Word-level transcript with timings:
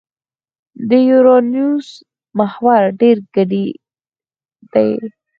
د 0.89 0.91
یورانوس 1.09 1.87
محور 2.37 2.81
ډېر 3.01 3.17
کډېر 3.33 3.73
دی. 4.73 4.91